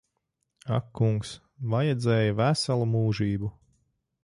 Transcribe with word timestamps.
Ak 0.77 0.85
kungs. 0.99 1.33
Vajadzēja 1.75 2.33
veselu 2.41 2.91
mūžību. 2.97 3.55